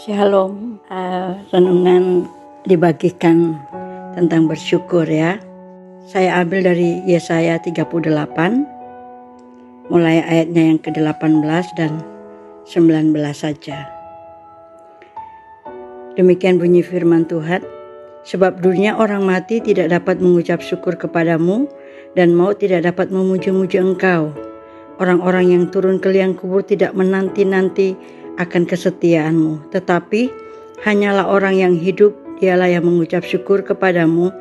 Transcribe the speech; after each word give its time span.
Shalom, 0.00 0.80
uh, 0.88 1.36
renungan 1.52 2.24
dibagikan 2.64 3.60
tentang 4.16 4.48
bersyukur 4.48 5.04
ya. 5.04 5.36
Saya 6.08 6.40
ambil 6.40 6.72
dari 6.72 7.04
Yesaya 7.04 7.60
38, 7.60 8.08
mulai 9.92 10.24
ayatnya 10.24 10.72
yang 10.72 10.80
ke-18 10.80 11.44
dan 11.76 12.00
19 12.64 13.12
saja. 13.36 13.92
Demikian 16.16 16.56
bunyi 16.56 16.80
firman 16.80 17.28
Tuhan, 17.28 17.60
sebab 18.24 18.64
dunia 18.64 18.96
orang 18.96 19.28
mati 19.28 19.60
tidak 19.60 19.92
dapat 19.92 20.16
mengucap 20.16 20.64
syukur 20.64 20.96
kepadamu 20.96 21.68
dan 22.16 22.32
mau 22.32 22.56
tidak 22.56 22.88
dapat 22.88 23.12
memuji-muji 23.12 23.76
engkau. 23.76 24.32
Orang-orang 24.96 25.52
yang 25.52 25.68
turun 25.68 26.00
ke 26.00 26.08
liang 26.08 26.32
kubur 26.32 26.64
tidak 26.64 26.96
menanti-nanti 26.96 28.19
akan 28.40 28.64
kesetiaanmu, 28.64 29.68
tetapi 29.68 30.32
hanyalah 30.80 31.28
orang 31.28 31.60
yang 31.60 31.74
hidup 31.76 32.16
dialah 32.40 32.72
yang 32.72 32.88
mengucap 32.88 33.20
syukur 33.20 33.60
kepadamu 33.60 34.32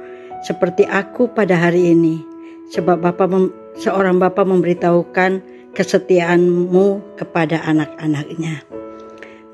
seperti 0.47 0.87
aku 0.87 1.27
pada 1.27 1.59
hari 1.59 1.91
ini. 1.91 2.23
Sebab 2.71 3.03
Bapa 3.03 3.27
seorang 3.75 4.23
Bapa 4.23 4.47
memberitahukan 4.47 5.43
kesetiaanmu 5.75 7.19
kepada 7.19 7.59
anak-anaknya. 7.67 8.63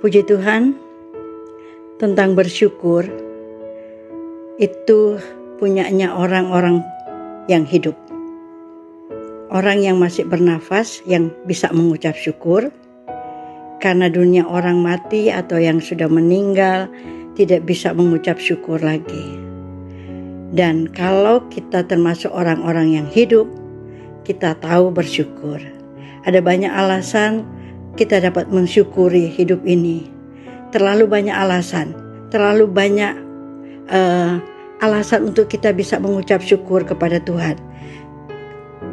Puji 0.03 0.21
Tuhan, 0.29 0.77
tentang 1.97 2.35
bersyukur 2.35 3.07
itu 4.59 4.99
punyanya 5.57 6.11
orang-orang 6.11 6.83
yang 7.47 7.63
hidup. 7.63 7.95
Orang 9.47 9.79
yang 9.79 9.95
masih 10.01 10.27
bernafas 10.27 10.99
yang 11.07 11.31
bisa 11.47 11.71
mengucap 11.71 12.17
syukur 12.19 12.67
karena 13.85 14.09
dunia 14.09 14.41
orang 14.49 14.81
mati 14.81 15.29
atau 15.29 15.61
yang 15.61 15.77
sudah 15.77 16.09
meninggal 16.09 16.89
tidak 17.37 17.69
bisa 17.69 17.93
mengucap 17.93 18.41
syukur 18.41 18.81
lagi. 18.81 19.37
Dan 20.49 20.89
kalau 20.89 21.45
kita 21.53 21.85
termasuk 21.85 22.33
orang-orang 22.33 22.97
yang 22.97 23.05
hidup, 23.05 23.45
kita 24.25 24.57
tahu 24.57 24.89
bersyukur. 24.89 25.61
Ada 26.25 26.41
banyak 26.41 26.73
alasan 26.73 27.45
kita 27.93 28.25
dapat 28.25 28.49
mensyukuri 28.49 29.29
hidup 29.29 29.61
ini. 29.69 30.09
Terlalu 30.73 31.05
banyak 31.05 31.37
alasan, 31.37 31.93
terlalu 32.33 32.65
banyak 32.65 33.13
uh, 33.93 34.41
alasan 34.81 35.29
untuk 35.29 35.45
kita 35.45 35.69
bisa 35.77 36.01
mengucap 36.01 36.41
syukur 36.41 36.81
kepada 36.81 37.21
Tuhan. 37.21 37.61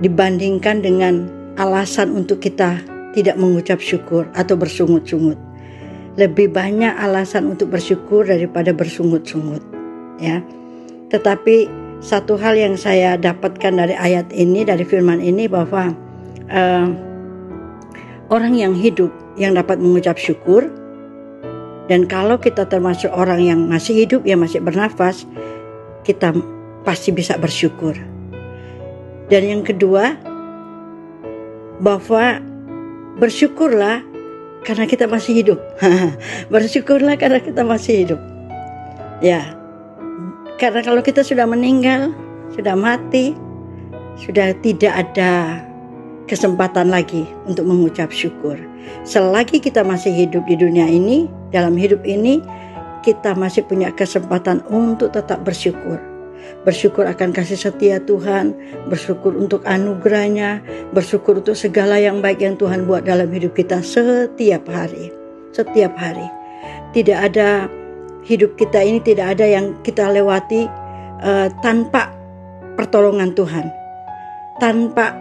Dibandingkan 0.05 0.85
dengan 0.85 1.33
alasan 1.57 2.13
untuk 2.13 2.45
kita 2.45 2.92
tidak 3.13 3.37
mengucap 3.37 3.79
syukur 3.79 4.29
atau 4.37 4.57
bersungut-sungut. 4.57 5.39
Lebih 6.21 6.53
banyak 6.53 6.93
alasan 6.93 7.49
untuk 7.49 7.73
bersyukur 7.73 8.29
daripada 8.29 8.77
bersungut-sungut, 8.77 9.65
ya. 10.21 10.45
Tetapi 11.09 11.69
satu 12.05 12.37
hal 12.37 12.59
yang 12.59 12.77
saya 12.77 13.17
dapatkan 13.17 13.73
dari 13.73 13.97
ayat 13.97 14.29
ini, 14.35 14.65
dari 14.67 14.85
firman 14.85 15.25
ini 15.25 15.49
bahwa 15.49 15.97
uh, 16.53 16.89
orang 18.29 18.53
yang 18.57 18.77
hidup 18.77 19.09
yang 19.41 19.57
dapat 19.57 19.81
mengucap 19.81 20.21
syukur 20.21 20.69
dan 21.91 22.07
kalau 22.07 22.39
kita 22.39 22.69
termasuk 22.69 23.11
orang 23.11 23.43
yang 23.43 23.61
masih 23.67 24.07
hidup, 24.07 24.23
yang 24.23 24.41
masih 24.41 24.63
bernafas, 24.63 25.27
kita 26.07 26.31
pasti 26.87 27.11
bisa 27.11 27.35
bersyukur. 27.37 27.97
Dan 29.27 29.43
yang 29.49 29.63
kedua, 29.67 30.15
bahwa 31.83 32.39
bersyukurlah 33.19 34.05
karena 34.63 34.85
kita 34.87 35.11
masih 35.11 35.33
hidup. 35.43 35.59
bersyukurlah 36.53 37.19
karena 37.19 37.43
kita 37.43 37.63
masih 37.67 38.07
hidup. 38.07 38.21
Ya, 39.23 39.55
karena 40.59 40.83
kalau 40.83 41.03
kita 41.03 41.23
sudah 41.23 41.47
meninggal, 41.47 42.15
sudah 42.55 42.75
mati, 42.75 43.35
sudah 44.19 44.55
tidak 44.63 44.93
ada 44.93 45.63
kesempatan 46.27 46.91
lagi 46.91 47.27
untuk 47.47 47.67
mengucap 47.67 48.11
syukur. 48.11 48.59
Selagi 49.07 49.63
kita 49.63 49.87
masih 49.87 50.11
hidup 50.11 50.43
di 50.51 50.59
dunia 50.59 50.87
ini, 50.87 51.31
dalam 51.55 51.79
hidup 51.79 52.03
ini, 52.03 52.43
kita 53.07 53.35
masih 53.35 53.67
punya 53.67 53.95
kesempatan 53.95 54.63
untuk 54.71 55.15
tetap 55.15 55.43
bersyukur 55.43 56.12
bersyukur 56.63 57.07
akan 57.07 57.35
kasih 57.35 57.59
setia 57.59 57.99
Tuhan, 58.03 58.55
bersyukur 58.87 59.35
untuk 59.35 59.67
anugerahnya, 59.67 60.63
bersyukur 60.95 61.43
untuk 61.43 61.59
segala 61.59 61.99
yang 61.99 62.23
baik 62.23 62.43
yang 62.43 62.55
Tuhan 62.55 62.87
buat 62.87 63.07
dalam 63.07 63.31
hidup 63.31 63.55
kita 63.59 63.83
setiap 63.83 64.67
hari. 64.71 65.11
Setiap 65.53 65.93
hari. 65.99 66.25
Tidak 66.97 67.19
ada 67.19 67.67
hidup 68.25 68.55
kita 68.55 68.79
ini 68.81 69.03
tidak 69.03 69.39
ada 69.39 69.47
yang 69.47 69.75
kita 69.83 70.09
lewati 70.09 70.71
uh, 71.23 71.51
tanpa 71.61 72.15
pertolongan 72.79 73.35
Tuhan. 73.35 73.67
Tanpa 74.63 75.19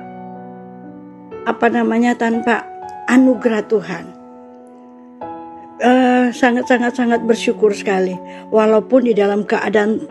apa 1.49 1.67
namanya 1.73 2.13
tanpa 2.13 2.61
anugerah 3.09 3.65
Tuhan. 3.65 4.05
Uh, 5.81 6.29
sangat 6.29 6.69
sangat 6.69 6.93
sangat 6.93 7.25
bersyukur 7.25 7.73
sekali 7.73 8.13
walaupun 8.53 9.01
di 9.01 9.17
dalam 9.17 9.41
keadaan 9.41 10.05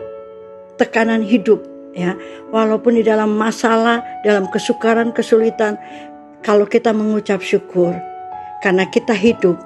tekanan 0.81 1.21
hidup 1.21 1.61
ya. 1.93 2.17
Walaupun 2.49 2.97
di 2.97 3.05
dalam 3.05 3.37
masalah 3.37 4.01
dalam 4.25 4.49
kesukaran 4.49 5.13
kesulitan 5.13 5.77
kalau 6.41 6.65
kita 6.65 6.89
mengucap 6.89 7.45
syukur 7.45 7.93
karena 8.65 8.89
kita 8.89 9.13
hidup 9.13 9.61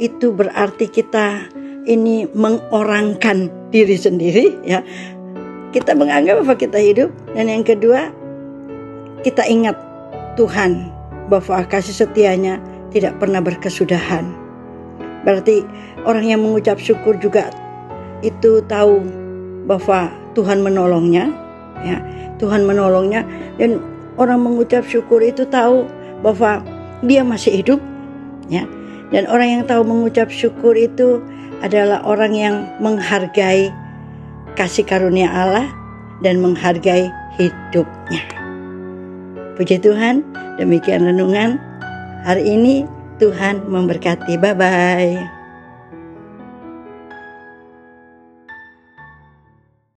itu 0.00 0.32
berarti 0.32 0.88
kita 0.88 1.44
ini 1.84 2.24
mengorangkan 2.32 3.52
diri 3.68 4.00
sendiri 4.00 4.56
ya. 4.64 4.80
Kita 5.76 5.92
menganggap 5.92 6.40
bahwa 6.40 6.56
kita 6.56 6.78
hidup 6.80 7.10
dan 7.36 7.52
yang 7.52 7.66
kedua 7.66 8.08
kita 9.26 9.44
ingat 9.44 9.76
Tuhan 10.40 10.88
bahwa 11.28 11.64
kasih 11.68 12.04
setianya 12.04 12.60
tidak 12.94 13.18
pernah 13.18 13.42
berkesudahan. 13.42 14.30
Berarti 15.24 15.64
orang 16.04 16.28
yang 16.28 16.40
mengucap 16.44 16.76
syukur 16.78 17.16
juga 17.18 17.48
itu 18.20 18.60
tahu 18.68 19.23
bahwa 19.64 20.12
Tuhan 20.36 20.60
menolongnya, 20.60 21.32
ya 21.84 21.98
Tuhan 22.40 22.64
menolongnya 22.68 23.24
dan 23.56 23.80
orang 24.20 24.44
mengucap 24.44 24.84
syukur 24.84 25.24
itu 25.24 25.46
tahu 25.48 25.88
bahwa 26.20 26.60
dia 27.04 27.24
masih 27.24 27.60
hidup, 27.60 27.80
ya 28.48 28.64
dan 29.12 29.28
orang 29.28 29.60
yang 29.60 29.62
tahu 29.64 29.84
mengucap 29.84 30.32
syukur 30.32 30.74
itu 30.74 31.20
adalah 31.62 32.02
orang 32.04 32.32
yang 32.36 32.56
menghargai 32.82 33.72
kasih 34.58 34.86
karunia 34.86 35.30
Allah 35.30 35.66
dan 36.22 36.38
menghargai 36.38 37.10
hidupnya. 37.38 38.22
Puji 39.54 39.78
Tuhan, 39.78 40.26
demikian 40.58 41.06
renungan 41.06 41.62
hari 42.26 42.42
ini. 42.58 42.86
Tuhan 43.22 43.62
memberkati. 43.70 44.34
Bye 44.42 44.58
bye. 44.58 45.33